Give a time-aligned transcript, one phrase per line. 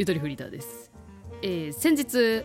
[0.00, 0.90] ゆとりフリーターです、
[1.42, 2.42] えー先日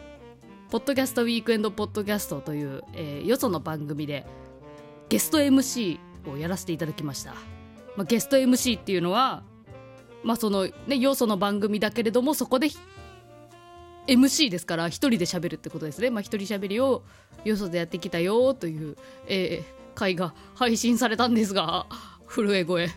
[0.69, 4.25] ポッドキャストウィークエンドポッドキャストという、えーよその番組で
[5.07, 5.97] ゲスト MC
[6.29, 7.31] をやらせていただきました、
[7.95, 9.43] まあ、ゲスト MC っていうのは
[10.21, 12.67] まあそのねよその番組だけれどもそこで
[14.05, 16.09] MC ですから一人で喋るってことですね。
[16.09, 17.03] まあ一人喋りを
[17.45, 18.97] よそでやってきたよという、
[19.27, 21.87] えー回が配信されたんですが
[22.27, 22.65] 震え。
[22.65, 22.89] 声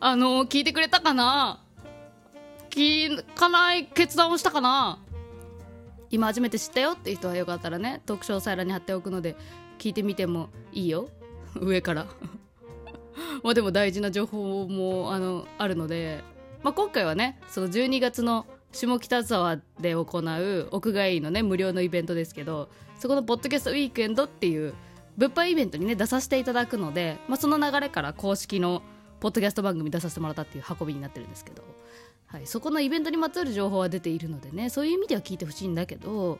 [0.00, 1.62] あの聞いてくれたかな？
[2.70, 4.98] 聞かない決断をしたかな。
[6.10, 9.36] 今初めて知ったよって人はよかったらね特詳細欄に貼っておくので
[9.78, 11.08] 聞いてみてもいいよ。
[11.60, 12.06] 上から。
[13.42, 16.22] まあでも大事な情報もあのあるので、
[16.62, 24.74] まあ、今回はねその12月の下北沢で行う屋外のね無料のイベントですけどそこのポッドキャストウィークエンドっていう
[25.16, 28.82] 物販イベントにね出させていただくので、まあ、その流れから公式の
[29.20, 31.62] ポッドキャスト番組出させてもらったっていう運びになってるんですけど、
[32.28, 36.38] はい、そこのイベントにまつわる情報は出ているのでねそういう意味では聞いてほしいんだけど、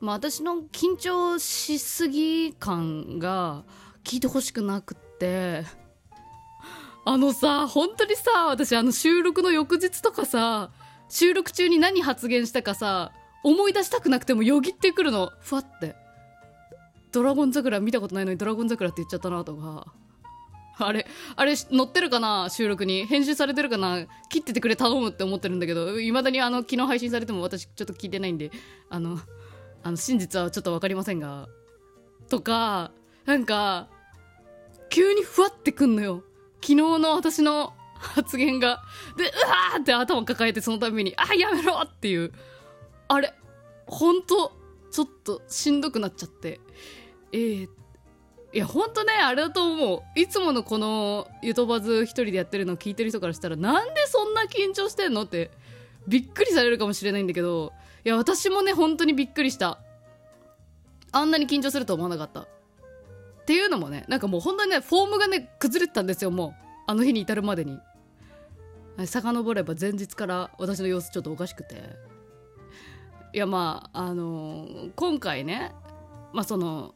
[0.00, 3.64] まあ、私の緊張しすぎ感が
[4.02, 5.62] 聞いてほしくなくって
[7.04, 10.70] あのさ本当にさ私あの収録の翌日とかさ
[11.08, 13.12] 収録中に何発言したかさ
[13.46, 15.30] 思い出したくなくてもよぎってくるの。
[15.40, 15.94] ふわって。
[17.12, 19.92] ドラゴン桜見たことないのにドラゴン桜って言っちゃったなとか。
[20.78, 23.06] あれあれ載ってるかな収録に？
[23.06, 24.06] 編集されてるかな？
[24.28, 28.50] 切っててくれ頼むって思ってるんだけどいまだにあの昨日配信されても私ちょっと聞いてないんで
[28.90, 29.18] あの
[29.82, 31.48] あの真実はちょっと分かりませんが
[32.28, 32.90] とか
[33.24, 33.88] なんか
[34.90, 36.22] 急にふわってくんのよ。
[36.60, 38.82] 昨日の私の発言が。
[39.16, 42.32] でうわーって頭抱えてそのためにあやめろっていう。
[43.08, 43.34] あれ
[43.86, 44.52] ほんと
[44.90, 46.60] ちょっとしんどくなっちゃって。
[47.32, 47.68] えー、
[48.56, 50.18] いやほんとねあれだと思う。
[50.18, 55.50] いつものこのゆとばず一人でやってるのを聞いてる人からしたらなんでそんな緊張してんのって
[56.08, 59.78] びっくりされるかもしれないんだけどいや私もね本当にびっくりした。
[61.12, 62.40] あんなに緊張すると思わなかった。
[62.40, 62.46] っ
[63.44, 66.64] ていうのもねなんかもう本当にねフォームがね崩れてたんですよもう。
[66.86, 67.78] あの日に至るまでに。
[69.04, 71.74] 遡れば前日から私の様子ちょっとおかしくて。
[73.34, 75.72] いやまああの今回ね
[76.32, 76.94] まあその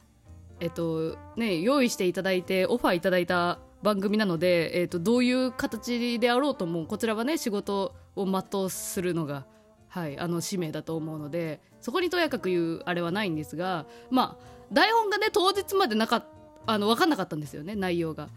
[0.60, 9.46] えっとね用意していただいてオファーいただいた番組なので、えっと、どういう形であろうともこちらはね仕事を全うするのが、
[9.88, 16.24] はい、あの使命だと思うのでそこにとやかく言うあれはないんですがまあ台本がね当日までなか
[16.66, 18.28] あの分かんなかったんですよね内容が。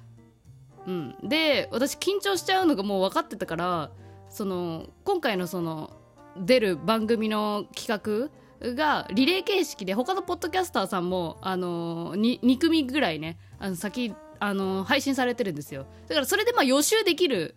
[0.85, 3.90] うん、で私緊張しちゃうのがもう分かってたから
[4.29, 5.91] その今回のその
[6.38, 15.85] 出る番組の企画がリレー形式で他のポッドキャスターさんも、あの 2, 2組ぐらいねあの先、あの配信されてるんですよ。
[16.07, 17.56] だからそれでまあ予習できる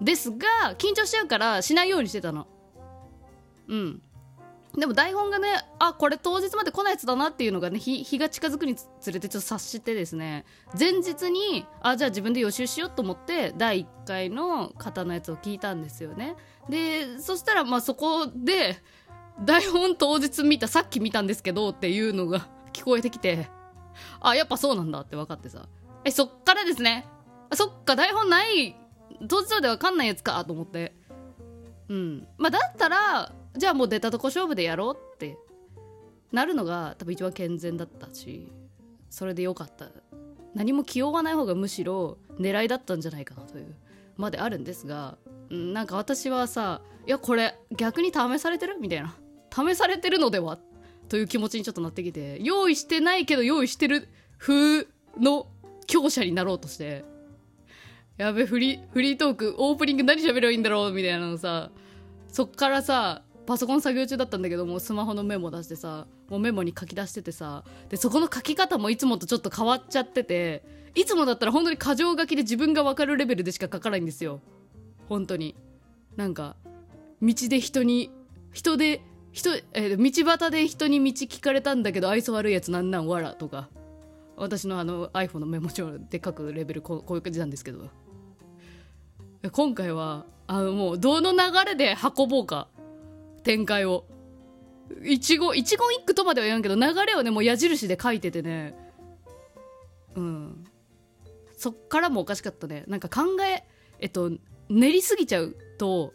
[0.00, 2.46] ですが緊張しちゃうからしないようにしてたの。
[3.68, 4.02] うん。
[4.76, 5.48] でも台本がね
[5.78, 10.44] あこれ当日まで来ないやつだなっていうのがね日日が近づくにつれてちょっと察してですね。
[10.78, 16.36] 前日にあじゃあ自分で予習しようと思って第1回の方のやつを聞いたんですよね。
[16.68, 18.76] でそしたらまあそこで
[19.44, 23.48] 台本当日見たさっき見たんですけどっていうのが 聞こえてきて
[24.20, 25.68] あやっぱそうなんだって分かってさ。
[26.04, 27.06] えそっからですね。
[27.54, 28.76] そっか台本ない
[29.26, 30.94] 当日まで分かんないやつかと思って。
[31.88, 32.26] うん。
[32.36, 35.36] まあだったらじゃあもう出たとこ勝負でやろうって
[36.30, 38.52] なるのが多分一番健全だったし
[39.10, 39.86] それでよかった。
[40.54, 43.74] 何も気負わない方がむしろ狙いだったんじゃないかなという
[44.16, 45.18] まであるんですが、
[45.50, 49.14] うん、なんか私はさいやこれ逆に試されてるみたいな。
[49.50, 50.58] 試されてるのでは？
[51.08, 54.86] という気持ちにちょっとなってきて用意してないけど用意してる風
[55.18, 55.46] の
[55.86, 57.04] 強者になろうとして。
[58.16, 60.92] やべフリフリートークオープニング何喋ればいいんだろう？
[60.92, 61.70] みたいなのさ。
[62.30, 67.64] そっからさパソコン作業中だったんだけどもスマホのメモ出してさもうメモに書き出しててさ。
[67.88, 70.64] でそこの書き方もいつもとちょっと変わっちゃってて
[70.94, 74.40] いつもだったら本当に箇条書きで自分が分かるレベルでしか書かないんですよ。
[75.08, 75.54] 本当に。
[76.16, 76.56] なんか
[77.22, 78.10] 道で人に
[78.52, 79.00] 人で
[79.32, 83.68] 人、えー道端で人に道聞かれたんだけど愛想悪いやつなんなんわらとか。
[84.36, 87.90] 私のあの iPhone のメモ帳で書くレベルこうこういう感じなんですけど。
[89.52, 92.68] 今回はあのもうどの流れで運ぼうか
[93.42, 94.04] 展開を。
[95.04, 98.74] 一語一言一句とまでは言わんけど流れをねもう矢印で書いててね。
[100.14, 100.64] うん。
[101.56, 102.84] そっからもおかしかったね。
[102.86, 103.64] なんか考え
[103.98, 104.30] えっと
[104.68, 106.14] 練りすぎちゃうと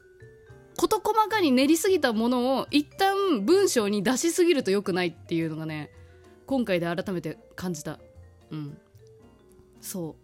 [0.76, 5.92] 事細かに練りすぎたものを一旦文章に出しすぎると良くないっていうのがね
[6.46, 8.00] 今回で改めて感じた。
[8.52, 8.78] うん。
[9.82, 10.16] そ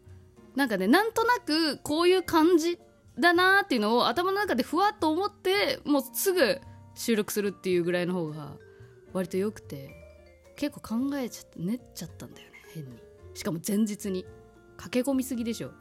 [0.56, 0.58] う。
[0.58, 2.80] なんかねなんとなくこういう感じ
[3.20, 6.60] だなーっていうのを頭の中でふわっと思ってもうすぐ
[6.96, 8.54] 収録するっていうぐらいの方が
[9.14, 9.90] 割と良くて
[10.56, 12.98] 結構考えちゃって練っちゃったんだよね変に。
[13.34, 14.26] しかも前日に。
[14.80, 15.72] 駆け込みすぎでしょ、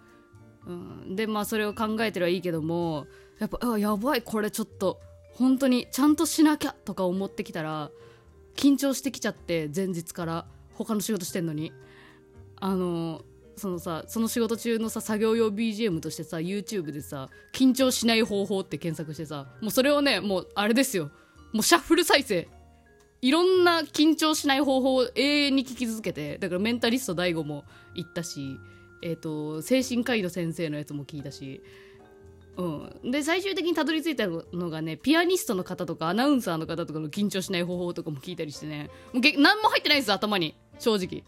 [0.67, 3.07] うん、でまあそれを考えてるはいいけども
[3.39, 5.01] やっぱやばいこれちょっと
[5.35, 7.91] 本当にちゃんとしなきゃとか思ってきたら
[8.57, 11.73] 緊張してきちゃって前日から他の仕事してんのに。
[12.61, 13.23] あの
[13.57, 21.11] そのさその仕事中のさ作業用 BGM としてさ YouTube でさ緊張しない方法って検索してさもうそれをねもうあれですよ。
[21.53, 22.49] もうシャッフル再生。
[23.21, 27.65] いろんな緊張しない方法を永遠に聞き続けてだからメンタリスト DAIGO も
[27.97, 28.61] 言ったし、
[29.03, 31.61] えーと、精神科医の先生のやつも聞いたし、
[32.59, 38.91] うん、で最終的にたどり着いたのがねピアニストの方とかアナウンサーの方とかの緊張しない方法とかも聞いたりしてね。
[39.13, 40.57] もうげ何も入ってないんです頭に。
[40.81, 41.23] 正直。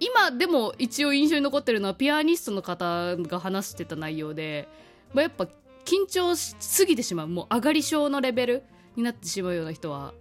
[0.00, 4.68] 今でも一応印象に残ってるのはピアニストの方が話してた内容で、
[5.14, 5.44] まあ、やっぱ
[5.84, 7.28] 緊張しすぎてしまう。
[7.28, 8.62] もう上がり症のレベル
[8.96, 10.12] になってしまうような人は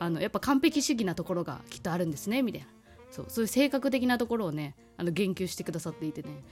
[0.00, 2.66] あのやっぱ完璧主義なところがきっとあるんですねみたいな。
[3.12, 6.42] そうそういう性格的なところをねあの言及してくださっていてね。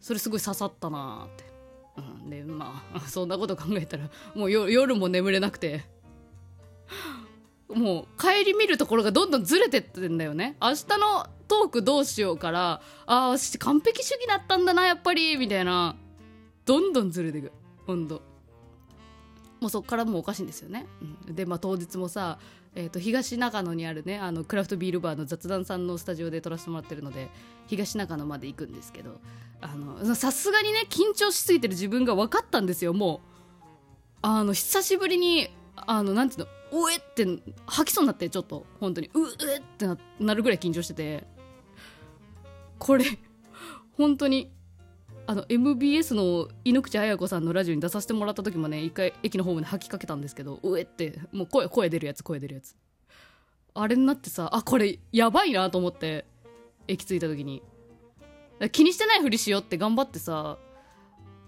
[0.00, 1.44] それすごい刺さったなーって、
[1.96, 5.84] うん、でまあ そんなこと考えたらもう夜も眠れなくて。
[7.68, 10.56] もう帰り見るところがどんどんずれてってんだよね。
[10.60, 15.94] 明日のトークどうしようからああ完璧主義だったんだなやっぱりみたいな。
[16.66, 17.52] どんどんずれていく。
[17.86, 18.29] ほんと。
[19.60, 20.86] もうそっからもうおかしいんですよね、
[21.26, 22.38] うん、でまあ当日もさ
[22.74, 27.28] えーと、東中野にあるねあのクラフトビールバーの雑談さんのスタジオで撮らせてもらってるので
[27.66, 29.20] 東中野まで行くんですけど
[30.14, 33.30] さすがにね緊張しすぎてる自分が分かったんですよもう。
[34.22, 37.26] あの久しぶりにあのなんていうのうえって
[37.66, 39.10] 吐きそうになってちょっと本当に。
[39.14, 39.20] う
[39.50, 39.86] えって
[40.20, 41.26] なるぐらい緊張してて。
[42.78, 43.04] これ
[43.96, 44.50] 本当に
[45.30, 52.74] あの MBS の井口綾子さんのラジオに出させてもらった時もね一回駅のホームで吐きかけたんですけどうえってもう声声出るやつ声出るやつ。
[53.74, 56.24] あれになってさあこれやばいなと思って
[56.88, 57.62] 駅着いた時に。
[58.72, 60.58] 気にしてないふりしようって頑張ってさ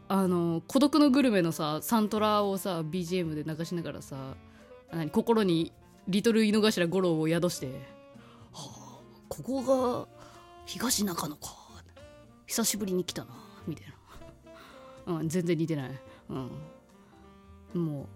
[0.06, 4.36] あの孤独のグルメのさサントラをさ BGM で流しながらさ
[4.92, 5.72] 何心に
[6.06, 7.66] リトル井の頭五郎を宿して
[8.54, 10.06] 「はあここが
[10.66, 11.56] 東中野か。
[12.46, 13.30] 久しぶりに来たな」
[13.66, 13.86] みたい
[15.06, 15.90] な、うん、全然似てない、
[17.74, 18.06] うん、もう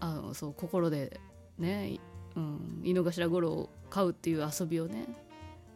[0.00, 1.20] あのそう心で
[1.58, 1.98] ね、
[2.36, 5.06] うん、井の頭五郎を飼うっていう遊びをね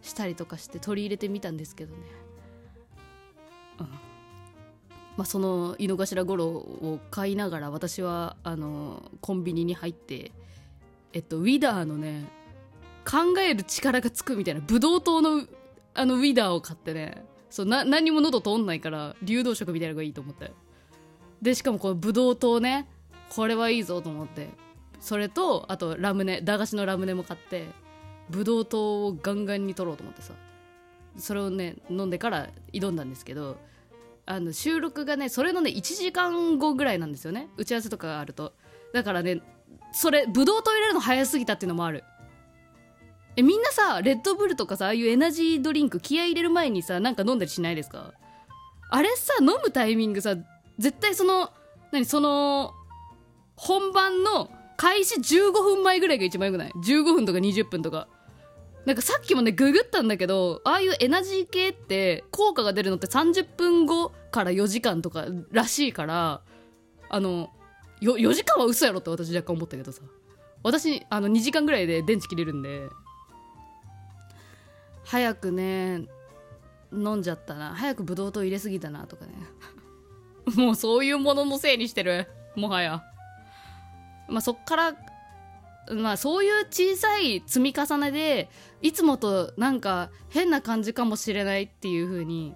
[0.03, 2.03] したりとかして取り入れてみたんですけどね、
[3.81, 3.87] うん。
[5.17, 10.33] まあ、その井の頭五郎を飼いながら私はあのコンビニに入って
[11.13, 12.25] えっとウィダーのね
[13.05, 15.45] 考える力がつくみたいなブドウ糖の
[15.93, 20.53] あのウィダーを買ってねそうな何も喉通んないから流動食みたいなのがいいと思って。
[21.43, 22.89] でしかもこのブドウ糖ね
[23.31, 24.49] これはいいぞと思って。
[25.01, 27.67] それとあとラムネ駄菓子のラムネも買って
[28.29, 30.33] ブドウ糖をガンガンに取ろうと思ってさ。
[31.17, 33.59] それをね飲んでから挑んだんですけど
[34.27, 37.49] あの収録がねそれのね1時間後ぐらいなんですよね。
[37.57, 38.53] 打ち合わせとかがあると。
[38.93, 39.41] だからね
[39.93, 42.05] それブドウ糖入れるの早すぎたっていうのもある。
[43.37, 48.13] えみんなさレッドブルとかさああいうエナジードリンク気合い入れる前にさなんか飲んだりしないですか？
[48.91, 50.37] あれさ飲むタイミングさ
[50.79, 51.51] 絶対その
[51.93, 52.75] 何その
[53.57, 58.09] 本番の開始15分前ぐらいが一番よくない ?15 分とか20分とか。
[58.87, 66.41] なんかさっきもねググったんだけどああいうエナジー系って効果が出るのって30分後から4時間とからしいから
[67.11, 67.51] あの
[68.01, 70.01] 4, 4時間は嘘やろって私若干思ったけどさ。
[70.63, 72.89] 私あの2時間ぐらいで電池切れるんで。
[75.11, 76.03] 早くね
[76.93, 77.75] 飲んじゃったな。
[77.75, 79.33] 早くブドウ糖入れすぎたなとかね。
[80.55, 82.29] もうそういうもののせいにしてる。
[82.55, 83.03] もはや。
[84.29, 84.95] まあそっから
[85.91, 88.49] まあそういう小さい積み重ねで
[88.83, 92.55] いつもとなんか変な感じかもしれないっていう風に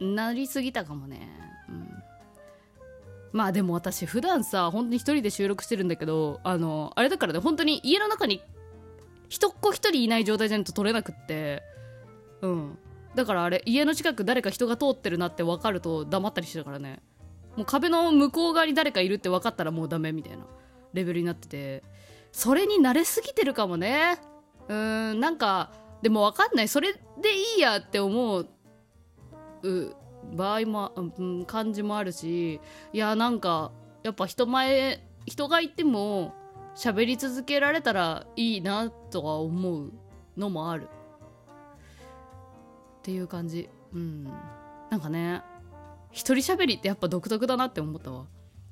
[0.00, 1.28] なりすぎたかもね、
[1.68, 1.88] うん、
[3.30, 8.42] まあでも私普段さ本当に一人で収録してるんだけどあのあれだからね本当に家の中に
[9.28, 11.62] 人っ子一人いない状態じゃないと撮れなくって。
[12.42, 12.78] うん。
[13.14, 17.00] だからあれ家の近く誰か人が通ってるなって分かると黙ったりしてたからね。
[17.56, 20.44] もう壁の向こう側に誰かいるって分かったらもうダメみたいな
[20.92, 21.82] レベルになってて。
[22.30, 24.18] それに慣れすぎてるかもね。
[24.68, 26.68] うんなんかでも分かんない。
[26.68, 26.98] それで
[27.56, 28.46] いいやって思う
[30.34, 32.60] 場合も、うん、感じもあるし。
[32.92, 33.72] いやなんか
[34.04, 36.34] やっぱ人前人がいても
[36.74, 39.92] 喋り続けられたらいいなとは思う
[40.36, 40.88] のもある。
[42.98, 43.68] っていう感じ。
[43.92, 44.24] うん。
[44.90, 45.42] なんかね
[46.12, 48.26] 一人喋りってやっぱ独特だなって思ったわ。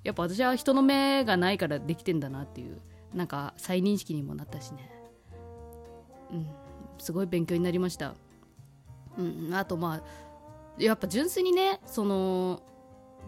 [0.05, 2.81] やっぱ私は人の目がないからできてんだなっていう
[3.12, 4.91] なんか再認識にもなったしね。
[6.31, 6.47] うん。
[6.99, 8.15] すごい勉強になりました。
[9.19, 9.55] うん。
[9.55, 10.03] あとまあ
[10.79, 12.62] やっぱ純粋にねその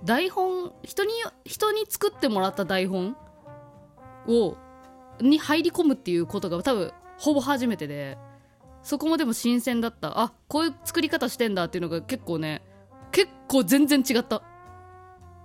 [0.05, 1.13] 台本人に
[1.45, 3.17] 人に作ってもらった台本
[4.29, 4.57] を
[5.21, 8.17] に入り込むっていうことが多分ほぼ初めてで
[8.83, 10.21] そこもでも新鮮だった。
[10.21, 12.63] あこういう作り方してんだっていうのが結構ね
[13.11, 14.43] 結構全然違った。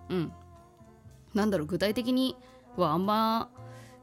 [0.10, 0.32] うん。
[1.34, 2.36] なんだろう具体的に
[2.78, 3.50] はあんま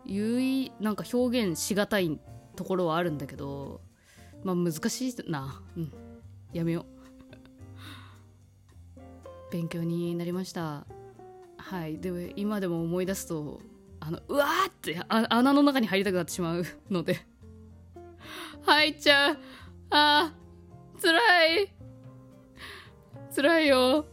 [0.05, 2.19] 言いなんか表現しがたい
[2.57, 3.81] ところはあるんだけど
[4.43, 5.63] まあ難しいな。
[5.77, 5.93] うん。
[6.53, 7.01] やめよう。
[9.53, 10.87] 勉強になりました。
[11.57, 11.99] はい。
[11.99, 13.61] でも今でも思い出すと
[14.01, 17.21] あのうわーって穴の中に入りたくなってしまうので。
[18.63, 19.39] 入っちゃう
[19.91, 21.73] あーつらい。
[23.31, 24.07] つらいよ。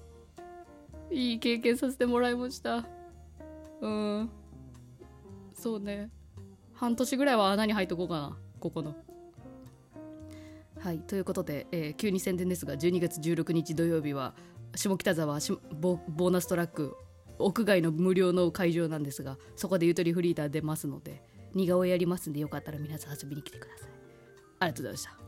[1.10, 2.86] いい経験させてもらいました。
[3.82, 4.29] うん。
[5.53, 6.10] そうね。
[6.74, 8.96] 半年ぐらいは穴に入っとこうかなここの。
[10.79, 14.36] はいということで、えー、急に宣伝ですが12月16日土曜日は
[14.75, 15.39] 下北沢
[15.74, 16.96] ボボーナストラック
[17.39, 21.22] 屋外の無料の会場なんですがそこでゆとりフリーター出ますので
[21.53, 23.89] 似顔絵やりますんでよかったら皆さん遊びに来てください
[24.60, 25.26] ありがとうございました